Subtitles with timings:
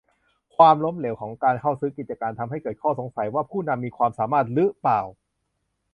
[0.55, 5.01] ความล้มเหลวของการเข้าซื้อกิจการ ทำให้เกิดข้อสงสัยว่าผู้นำมีความสามารถรึเปล่า